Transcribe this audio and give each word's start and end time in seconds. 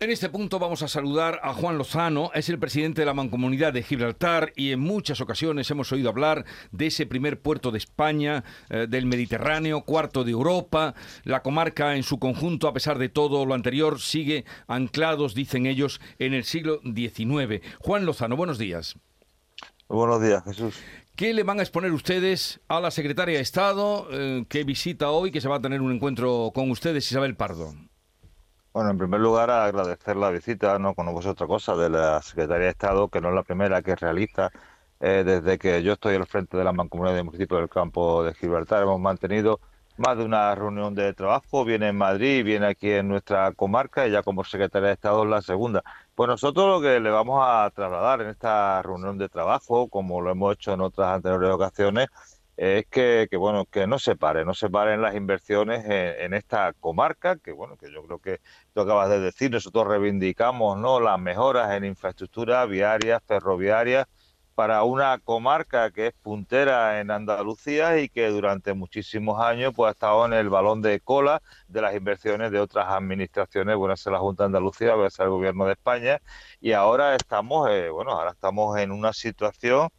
En 0.00 0.12
este 0.12 0.28
punto 0.28 0.60
vamos 0.60 0.82
a 0.82 0.88
saludar 0.88 1.40
a 1.42 1.52
Juan 1.52 1.76
Lozano, 1.76 2.30
es 2.32 2.48
el 2.48 2.60
presidente 2.60 3.02
de 3.02 3.06
la 3.06 3.14
Mancomunidad 3.14 3.72
de 3.72 3.82
Gibraltar 3.82 4.52
y 4.54 4.70
en 4.70 4.78
muchas 4.78 5.20
ocasiones 5.20 5.68
hemos 5.72 5.90
oído 5.90 6.08
hablar 6.08 6.44
de 6.70 6.86
ese 6.86 7.04
primer 7.04 7.40
puerto 7.40 7.72
de 7.72 7.78
España, 7.78 8.44
eh, 8.70 8.86
del 8.88 9.06
Mediterráneo, 9.06 9.82
cuarto 9.82 10.22
de 10.22 10.30
Europa. 10.30 10.94
La 11.24 11.42
comarca 11.42 11.96
en 11.96 12.04
su 12.04 12.20
conjunto, 12.20 12.68
a 12.68 12.72
pesar 12.72 12.96
de 12.96 13.08
todo 13.08 13.44
lo 13.44 13.54
anterior, 13.54 14.00
sigue 14.00 14.44
anclados, 14.68 15.34
dicen 15.34 15.66
ellos, 15.66 16.00
en 16.20 16.32
el 16.32 16.44
siglo 16.44 16.80
XIX. 16.84 17.60
Juan 17.80 18.06
Lozano, 18.06 18.36
buenos 18.36 18.58
días. 18.58 18.94
buenos 19.88 20.22
días, 20.22 20.44
Jesús. 20.44 20.76
¿Qué 21.16 21.34
le 21.34 21.42
van 21.42 21.58
a 21.58 21.62
exponer 21.62 21.90
ustedes 21.90 22.60
a 22.68 22.78
la 22.78 22.92
secretaria 22.92 23.34
de 23.34 23.42
Estado 23.42 24.06
eh, 24.12 24.44
que 24.48 24.62
visita 24.62 25.10
hoy, 25.10 25.32
que 25.32 25.40
se 25.40 25.48
va 25.48 25.56
a 25.56 25.60
tener 25.60 25.80
un 25.80 25.90
encuentro 25.90 26.52
con 26.54 26.70
ustedes, 26.70 27.10
Isabel 27.10 27.34
Pardo? 27.34 27.74
Bueno, 28.78 28.92
en 28.92 28.98
primer 28.98 29.18
lugar, 29.18 29.50
agradecer 29.50 30.14
la 30.14 30.30
visita, 30.30 30.78
no 30.78 30.94
conozco 30.94 31.30
otra 31.30 31.48
cosa, 31.48 31.74
de 31.74 31.90
la 31.90 32.22
Secretaría 32.22 32.66
de 32.66 32.70
Estado, 32.70 33.08
que 33.08 33.20
no 33.20 33.30
es 33.30 33.34
la 33.34 33.42
primera 33.42 33.82
que 33.82 33.96
realiza 33.96 34.52
eh, 35.00 35.24
desde 35.26 35.58
que 35.58 35.82
yo 35.82 35.94
estoy 35.94 36.14
al 36.14 36.28
frente 36.28 36.56
de 36.56 36.62
la 36.62 36.72
Mancomunidad 36.72 37.16
de 37.16 37.24
Municipios 37.24 37.58
del 37.58 37.68
Campo 37.68 38.22
de 38.22 38.34
Gibraltar. 38.34 38.84
Hemos 38.84 39.00
mantenido 39.00 39.58
más 39.96 40.16
de 40.16 40.24
una 40.24 40.54
reunión 40.54 40.94
de 40.94 41.12
trabajo, 41.12 41.64
viene 41.64 41.88
en 41.88 41.98
Madrid, 41.98 42.44
viene 42.44 42.66
aquí 42.66 42.92
en 42.92 43.08
nuestra 43.08 43.50
comarca 43.50 44.06
y 44.06 44.12
ya 44.12 44.22
como 44.22 44.44
Secretaría 44.44 44.86
de 44.90 44.94
Estado 44.94 45.24
es 45.24 45.28
la 45.28 45.42
segunda. 45.42 45.82
Pues 46.14 46.28
nosotros 46.28 46.68
lo 46.68 46.80
que 46.80 47.00
le 47.00 47.10
vamos 47.10 47.42
a 47.44 47.68
trasladar 47.74 48.20
en 48.22 48.28
esta 48.28 48.80
reunión 48.82 49.18
de 49.18 49.28
trabajo, 49.28 49.88
como 49.88 50.20
lo 50.20 50.30
hemos 50.30 50.54
hecho 50.54 50.72
en 50.72 50.82
otras 50.82 51.16
anteriores 51.16 51.50
ocasiones, 51.50 52.06
es 52.58 52.86
que, 52.88 53.28
bueno 53.38 53.66
que 53.66 53.86
no 53.86 53.98
se 54.00 54.16
pare, 54.16 54.44
no 54.44 54.52
se 54.52 54.68
paren 54.68 55.00
las 55.00 55.14
inversiones 55.14 55.84
en, 55.86 56.34
esta 56.34 56.72
comarca, 56.74 57.36
que 57.36 57.52
bueno 57.52 57.76
que 57.76 57.92
yo 57.92 58.02
creo 58.04 58.18
que 58.18 58.40
tú 58.74 58.80
acabas 58.80 59.08
de 59.10 59.20
decir, 59.20 59.52
nosotros 59.52 59.86
reivindicamos 59.86 60.76
no 60.76 60.98
las 61.00 61.20
mejoras 61.20 61.72
en 61.76 61.84
infraestructura 61.84 62.66
viaria, 62.66 63.20
ferroviaria, 63.20 64.08
para 64.56 64.82
una 64.82 65.18
comarca 65.18 65.92
que 65.92 66.08
es 66.08 66.14
puntera 66.14 66.98
en 67.00 67.12
Andalucía 67.12 68.00
y 68.00 68.08
que 68.08 68.26
durante 68.28 68.74
muchísimos 68.74 69.40
años 69.40 69.72
pues 69.76 69.90
ha 69.90 69.92
estado 69.92 70.26
en 70.26 70.32
el 70.32 70.48
balón 70.48 70.82
de 70.82 70.98
cola 70.98 71.40
de 71.68 71.80
las 71.80 71.94
inversiones 71.94 72.50
de 72.50 72.58
otras 72.58 72.86
administraciones, 72.88 73.76
bueno, 73.76 73.94
es 73.94 74.04
la 74.06 74.18
Junta 74.18 74.42
de 74.42 74.46
Andalucía, 74.46 74.94
puede 74.96 75.10
ser 75.10 75.26
el 75.26 75.30
Gobierno 75.30 75.64
de 75.66 75.74
España 75.74 76.20
y 76.60 76.72
ahora 76.72 77.14
estamos, 77.14 77.70
eh, 77.70 77.88
bueno, 77.90 78.10
ahora 78.10 78.32
estamos 78.32 78.76
en 78.78 78.90
una 78.90 79.12
situación 79.12 79.90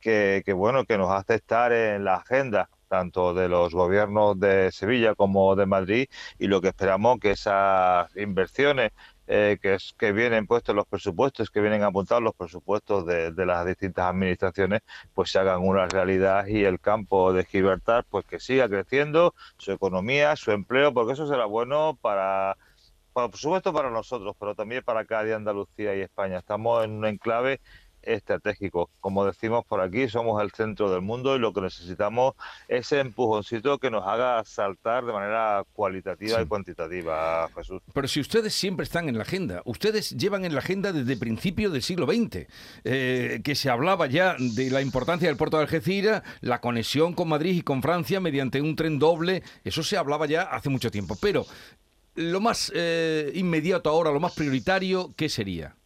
que, 0.00 0.42
bueno, 0.54 0.84
que 0.84 0.98
nos 0.98 1.10
hace 1.10 1.36
estar 1.36 1.72
en 1.72 2.04
la 2.04 2.16
agenda 2.16 2.68
tanto 2.88 3.34
de 3.34 3.48
los 3.48 3.74
gobiernos 3.74 4.40
de 4.40 4.72
Sevilla 4.72 5.14
como 5.14 5.54
de 5.56 5.66
Madrid 5.66 6.08
y 6.38 6.46
lo 6.46 6.60
que 6.60 6.68
esperamos 6.68 7.18
que 7.20 7.32
esas 7.32 8.14
inversiones 8.16 8.92
eh, 9.30 9.58
que, 9.60 9.74
es, 9.74 9.94
que 9.98 10.12
vienen 10.12 10.46
puestos 10.46 10.74
los 10.74 10.86
presupuestos, 10.86 11.50
que 11.50 11.60
vienen 11.60 11.82
apuntados 11.82 12.22
los 12.22 12.34
presupuestos 12.34 13.04
de, 13.04 13.30
las 13.44 13.66
distintas 13.66 14.06
administraciones, 14.06 14.80
pues 15.12 15.30
se 15.30 15.38
hagan 15.38 15.60
una 15.60 15.86
realidad 15.86 16.46
y 16.46 16.64
el 16.64 16.80
campo 16.80 17.34
de 17.34 17.44
Gibraltar 17.44 18.06
pues 18.08 18.24
que 18.24 18.40
siga 18.40 18.70
creciendo, 18.70 19.34
su 19.58 19.72
economía, 19.72 20.34
su 20.36 20.50
empleo, 20.52 20.94
porque 20.94 21.12
eso 21.12 21.26
será 21.26 21.44
bueno 21.44 21.98
para, 22.00 22.56
por 23.12 23.36
supuesto 23.36 23.72
para 23.72 23.90
nosotros, 23.90 24.34
pero 24.38 24.54
también 24.54 24.82
para 24.82 25.04
Cádiz, 25.04 25.34
Andalucía 25.34 25.94
y 25.94 26.00
España. 26.00 26.38
Estamos 26.38 26.84
en 26.84 26.92
un 26.92 27.04
enclave 27.04 27.60
estratégico. 28.08 28.90
Como 29.00 29.24
decimos 29.24 29.64
por 29.66 29.80
aquí, 29.80 30.08
somos 30.08 30.42
el 30.42 30.50
centro 30.50 30.90
del 30.90 31.02
mundo 31.02 31.36
y 31.36 31.38
lo 31.38 31.52
que 31.52 31.60
necesitamos 31.60 32.34
es 32.66 32.88
ese 32.88 33.00
empujoncito 33.00 33.78
que 33.78 33.90
nos 33.90 34.06
haga 34.06 34.42
saltar 34.44 35.04
de 35.04 35.12
manera 35.12 35.64
cualitativa 35.72 36.40
y 36.40 36.46
cuantitativa, 36.46 37.48
Jesús. 37.54 37.82
Pero 37.92 38.08
si 38.08 38.20
ustedes 38.20 38.54
siempre 38.54 38.84
están 38.84 39.08
en 39.08 39.16
la 39.16 39.22
agenda, 39.22 39.62
ustedes 39.64 40.10
llevan 40.10 40.44
en 40.44 40.54
la 40.54 40.60
agenda 40.60 40.92
desde 40.92 41.16
principios 41.16 41.72
del 41.72 41.82
siglo 41.82 42.06
XX, 42.06 42.46
eh, 42.84 43.40
que 43.44 43.54
se 43.54 43.70
hablaba 43.70 44.06
ya 44.06 44.36
de 44.38 44.70
la 44.70 44.80
importancia 44.80 45.28
del 45.28 45.36
puerto 45.36 45.58
de 45.58 45.64
Algeciras, 45.64 46.22
la 46.40 46.60
conexión 46.60 47.12
con 47.12 47.28
Madrid 47.28 47.56
y 47.56 47.62
con 47.62 47.82
Francia 47.82 48.20
mediante 48.20 48.60
un 48.60 48.76
tren 48.76 48.98
doble, 48.98 49.42
eso 49.64 49.82
se 49.82 49.96
hablaba 49.96 50.26
ya 50.26 50.42
hace 50.42 50.70
mucho 50.70 50.90
tiempo. 50.90 51.16
Pero 51.20 51.46
lo 52.14 52.40
más 52.40 52.72
eh, 52.74 53.30
inmediato 53.34 53.90
ahora, 53.90 54.10
lo 54.10 54.20
más 54.20 54.34
prioritario, 54.34 55.14
¿qué 55.16 55.28
sería? 55.28 55.77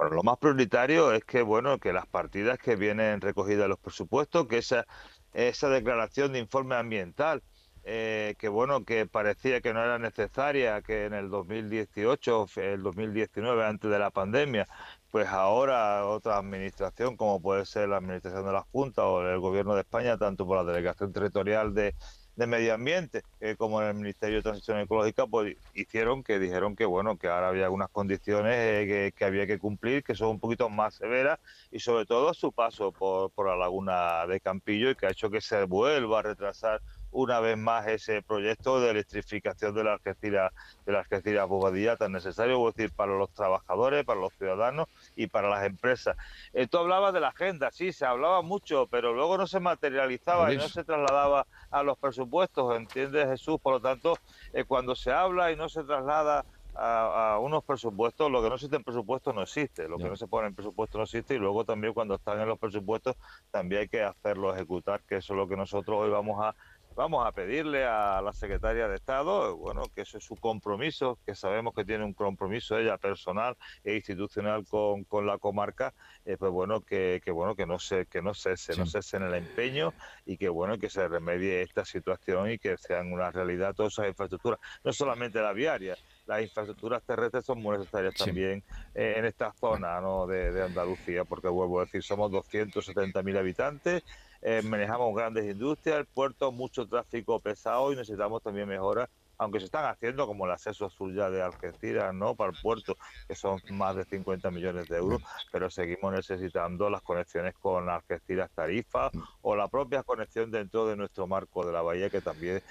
Bueno, 0.00 0.16
lo 0.16 0.22
más 0.22 0.38
prioritario 0.38 1.12
es 1.12 1.26
que, 1.26 1.42
bueno, 1.42 1.78
que 1.78 1.92
las 1.92 2.06
partidas 2.06 2.58
que 2.58 2.74
vienen 2.74 3.20
recogidas 3.20 3.64
en 3.64 3.68
los 3.68 3.78
presupuestos, 3.78 4.46
que 4.46 4.56
esa, 4.56 4.86
esa 5.34 5.68
declaración 5.68 6.32
de 6.32 6.38
informe 6.38 6.74
ambiental, 6.74 7.42
eh, 7.84 8.34
que 8.38 8.48
bueno, 8.48 8.82
que 8.86 9.04
parecía 9.04 9.60
que 9.60 9.74
no 9.74 9.84
era 9.84 9.98
necesaria, 9.98 10.80
que 10.80 11.04
en 11.04 11.12
el 11.12 11.28
2018, 11.28 12.46
el 12.56 12.82
2019, 12.82 13.62
antes 13.62 13.90
de 13.90 13.98
la 13.98 14.10
pandemia, 14.10 14.66
pues 15.10 15.28
ahora 15.28 16.06
otra 16.06 16.38
administración, 16.38 17.18
como 17.18 17.42
puede 17.42 17.66
ser 17.66 17.90
la 17.90 17.98
administración 17.98 18.46
de 18.46 18.52
la 18.52 18.62
Junta 18.72 19.04
o 19.04 19.20
el 19.20 19.38
Gobierno 19.38 19.74
de 19.74 19.82
España, 19.82 20.16
tanto 20.16 20.46
por 20.46 20.56
la 20.56 20.64
Delegación 20.72 21.12
Territorial 21.12 21.74
de, 21.74 21.94
de 22.40 22.46
Medio 22.46 22.72
Ambiente, 22.72 23.22
como 23.58 23.82
en 23.82 23.88
el 23.88 23.94
Ministerio 23.94 24.38
de 24.38 24.42
Transición 24.42 24.80
Ecológica, 24.80 25.26
pues 25.26 25.58
hicieron 25.74 26.22
que 26.22 26.38
dijeron 26.38 26.74
que 26.74 26.86
bueno, 26.86 27.18
que 27.18 27.28
ahora 27.28 27.48
había 27.48 27.64
algunas 27.64 27.90
condiciones 27.90 28.54
eh, 28.56 29.12
que, 29.14 29.24
había 29.26 29.46
que 29.46 29.58
cumplir, 29.58 30.02
que 30.02 30.14
son 30.14 30.30
un 30.30 30.40
poquito 30.40 30.70
más 30.70 30.94
severas, 30.94 31.38
y 31.70 31.80
sobre 31.80 32.06
todo 32.06 32.32
su 32.32 32.50
paso 32.50 32.92
por, 32.92 33.30
por 33.32 33.46
la 33.46 33.56
laguna 33.56 34.26
de 34.26 34.40
Campillo, 34.40 34.88
y 34.90 34.94
que 34.94 35.06
ha 35.06 35.10
hecho 35.10 35.30
que 35.30 35.42
se 35.42 35.64
vuelva 35.64 36.20
a 36.20 36.22
retrasar 36.22 36.80
una 37.12 37.40
vez 37.40 37.56
más 37.56 37.86
ese 37.86 38.22
proyecto 38.22 38.80
de 38.80 38.90
electrificación 38.90 39.74
de 39.74 39.84
la 39.84 39.92
Algeciras 39.94 40.52
de 40.86 40.92
la 40.92 41.00
Algeciras 41.00 41.48
Bobadilla 41.48 41.96
tan 41.96 42.12
necesario, 42.12 42.68
es 42.68 42.74
decir, 42.74 42.92
para 42.94 43.16
los 43.16 43.30
trabajadores, 43.30 44.04
para 44.04 44.20
los 44.20 44.32
ciudadanos 44.34 44.88
y 45.16 45.26
para 45.26 45.48
las 45.48 45.64
empresas. 45.64 46.16
Esto 46.52 46.78
hablaba 46.78 47.12
de 47.12 47.20
la 47.20 47.28
agenda, 47.28 47.70
sí, 47.70 47.92
se 47.92 48.06
hablaba 48.06 48.42
mucho, 48.42 48.86
pero 48.90 49.12
luego 49.12 49.36
no 49.38 49.46
se 49.46 49.60
materializaba 49.60 50.52
y 50.52 50.56
no 50.56 50.68
se 50.68 50.84
trasladaba 50.84 51.46
a 51.70 51.82
los 51.82 51.98
presupuestos, 51.98 52.76
¿entiendes 52.76 53.28
Jesús? 53.28 53.60
Por 53.60 53.74
lo 53.74 53.80
tanto, 53.80 54.16
eh, 54.52 54.64
cuando 54.64 54.94
se 54.94 55.12
habla 55.12 55.52
y 55.52 55.56
no 55.56 55.68
se 55.68 55.84
traslada 55.84 56.44
a, 56.74 57.38
unos 57.40 57.64
presupuestos, 57.64 58.30
lo 58.30 58.42
que 58.42 58.48
no 58.48 58.54
existe 58.54 58.76
en 58.76 58.84
presupuestos 58.84 59.34
no 59.34 59.42
existe, 59.42 59.88
lo 59.88 59.98
que 59.98 60.04
no 60.04 60.16
se 60.16 60.26
pone 60.26 60.48
en 60.48 60.54
presupuesto 60.54 60.98
no 60.98 61.04
existe 61.04 61.34
y 61.34 61.38
luego 61.38 61.64
también 61.64 61.92
cuando 61.92 62.14
están 62.14 62.40
en 62.40 62.48
los 62.48 62.58
presupuestos 62.58 63.16
también 63.50 63.82
hay 63.82 63.88
que 63.88 64.02
hacerlo 64.02 64.54
ejecutar, 64.54 65.02
que 65.02 65.16
eso 65.16 65.34
es 65.34 65.36
lo 65.36 65.48
que 65.48 65.56
nosotros 65.56 65.98
hoy 66.00 66.10
vamos 66.10 66.42
a 66.42 66.54
vamos 66.94 67.26
a 67.26 67.32
pedirle 67.32 67.84
a 67.84 68.20
la 68.20 68.32
secretaria 68.32 68.88
de 68.88 68.96
Estado, 68.96 69.56
bueno, 69.56 69.84
que 69.94 70.02
eso 70.02 70.18
es 70.18 70.24
su 70.24 70.36
compromiso, 70.36 71.18
que 71.24 71.34
sabemos 71.34 71.74
que 71.74 71.84
tiene 71.84 72.04
un 72.04 72.12
compromiso 72.12 72.78
ella 72.78 72.98
personal 72.98 73.56
e 73.84 73.94
institucional 73.94 74.66
con, 74.66 75.04
con 75.04 75.26
la 75.26 75.38
comarca, 75.38 75.94
eh, 76.24 76.36
pues 76.36 76.50
bueno, 76.52 76.80
que, 76.80 77.20
que, 77.24 77.30
bueno, 77.30 77.54
que 77.54 77.66
no 77.66 77.78
se, 77.78 78.06
que 78.06 78.22
no 78.22 78.34
cese, 78.34 78.76
no 78.76 78.86
cese 78.86 79.16
en 79.16 79.24
el 79.24 79.34
empeño 79.34 79.94
y 80.26 80.36
que 80.36 80.48
bueno, 80.48 80.78
que 80.78 80.90
se 80.90 81.06
remedie 81.08 81.62
esta 81.62 81.84
situación 81.84 82.50
y 82.50 82.58
que 82.58 82.76
sean 82.76 83.12
una 83.12 83.30
realidad 83.30 83.74
todas 83.74 83.94
esas 83.94 84.08
infraestructuras, 84.08 84.60
no 84.84 84.92
solamente 84.92 85.40
la 85.40 85.52
viaria, 85.52 85.96
las 86.26 86.42
infraestructuras 86.42 87.02
terrestres 87.02 87.44
son 87.44 87.60
muy 87.60 87.78
necesarias 87.78 88.14
también 88.14 88.62
eh, 88.94 89.14
en 89.16 89.24
esta 89.24 89.52
zona 89.52 90.00
¿no? 90.00 90.26
de, 90.26 90.52
de 90.52 90.62
Andalucía, 90.62 91.24
porque 91.24 91.48
vuelvo 91.48 91.80
a 91.80 91.84
decir, 91.84 92.02
somos 92.02 92.30
270.000 92.30 93.38
habitantes, 93.38 94.04
eh, 94.42 94.62
manejamos 94.62 95.14
grandes 95.14 95.44
industrias, 95.44 96.06
puertos, 96.14 96.52
mucho 96.52 96.86
tráfico 96.86 97.40
pesado 97.40 97.92
y 97.92 97.96
necesitamos 97.96 98.42
también 98.42 98.68
mejoras, 98.68 99.08
aunque 99.36 99.58
se 99.58 99.66
están 99.66 99.86
haciendo 99.86 100.26
como 100.26 100.44
el 100.46 100.52
acceso 100.52 100.86
azul 100.86 101.14
ya 101.14 101.30
de 101.30 101.42
Algeciras, 101.42 102.14
¿no? 102.14 102.34
Para 102.34 102.52
el 102.52 102.58
puerto, 102.60 102.96
que 103.26 103.34
son 103.34 103.60
más 103.70 103.96
de 103.96 104.04
50 104.04 104.50
millones 104.50 104.88
de 104.88 104.98
euros, 104.98 105.22
pero 105.50 105.70
seguimos 105.70 106.12
necesitando 106.12 106.90
las 106.90 107.02
conexiones 107.02 107.54
con 107.54 107.88
Algeciras 107.88 108.50
Tarifa 108.54 109.10
o 109.42 109.56
la 109.56 109.68
propia 109.68 110.02
conexión 110.02 110.50
dentro 110.50 110.86
de 110.86 110.96
nuestro 110.96 111.26
marco 111.26 111.64
de 111.64 111.72
la 111.72 111.82
bahía, 111.82 112.10
que 112.10 112.20
también 112.20 112.62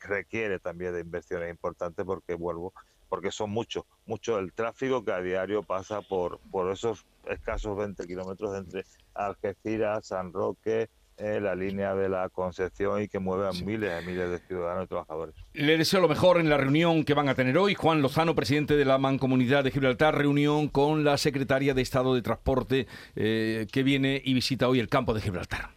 requiere 0.00 0.58
también 0.58 0.94
de 0.94 1.00
inversiones 1.00 1.50
importantes 1.50 2.04
porque 2.04 2.34
vuelvo 2.34 2.72
porque 3.08 3.32
son 3.32 3.50
muchos, 3.50 3.84
mucho 4.06 4.38
el 4.38 4.52
tráfico 4.52 5.04
que 5.04 5.10
a 5.12 5.20
diario 5.20 5.64
pasa 5.64 6.00
por, 6.00 6.38
por 6.52 6.70
esos 6.70 7.04
escasos 7.28 7.76
20 7.76 8.06
kilómetros 8.06 8.56
entre 8.56 8.84
Algeciras, 9.14 10.06
San 10.06 10.32
Roque, 10.32 10.88
la 11.20 11.54
línea 11.54 11.94
de 11.94 12.08
la 12.08 12.28
Concepción 12.28 13.02
y 13.02 13.08
que 13.08 13.18
mueve 13.18 13.48
a 13.48 13.52
miles 13.52 14.02
y 14.02 14.06
miles 14.06 14.30
de 14.30 14.38
ciudadanos 14.38 14.84
y 14.84 14.88
trabajadores. 14.88 15.34
Le 15.52 15.76
deseo 15.76 16.00
lo 16.00 16.08
mejor 16.08 16.40
en 16.40 16.48
la 16.48 16.56
reunión 16.56 17.04
que 17.04 17.14
van 17.14 17.28
a 17.28 17.34
tener 17.34 17.56
hoy. 17.58 17.74
Juan 17.74 18.02
Lozano, 18.02 18.34
presidente 18.34 18.76
de 18.76 18.84
la 18.84 18.98
Mancomunidad 18.98 19.64
de 19.64 19.70
Gibraltar, 19.70 20.16
reunión 20.16 20.68
con 20.68 21.04
la 21.04 21.18
secretaria 21.18 21.74
de 21.74 21.82
Estado 21.82 22.14
de 22.14 22.22
Transporte 22.22 22.86
eh, 23.16 23.66
que 23.70 23.82
viene 23.82 24.20
y 24.24 24.34
visita 24.34 24.68
hoy 24.68 24.80
el 24.80 24.88
campo 24.88 25.14
de 25.14 25.20
Gibraltar. 25.20 25.70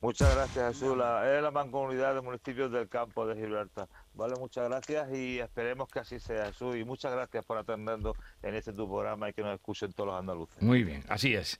Muchas 0.00 0.34
gracias, 0.34 0.74
Jesús. 0.74 0.92
es 0.92 1.42
la 1.42 1.50
mancomunidad 1.50 2.14
de 2.14 2.20
municipios 2.20 2.70
del 2.70 2.88
campo 2.88 3.26
de 3.26 3.34
Gibraltar. 3.34 3.88
Vale, 4.14 4.34
muchas 4.38 4.68
gracias 4.68 5.12
y 5.12 5.40
esperemos 5.40 5.88
que 5.88 5.98
así 5.98 6.20
sea, 6.20 6.46
Jesús. 6.46 6.76
Y 6.76 6.84
muchas 6.84 7.12
gracias 7.12 7.44
por 7.44 7.58
atendernos 7.58 8.14
en 8.42 8.54
este 8.54 8.72
tu 8.72 8.86
programa 8.86 9.30
y 9.30 9.32
que 9.32 9.42
nos 9.42 9.54
escuchen 9.54 9.92
todos 9.92 10.08
los 10.08 10.20
andaluces. 10.20 10.62
Muy 10.62 10.84
bien, 10.84 11.02
así 11.08 11.34
es. 11.34 11.58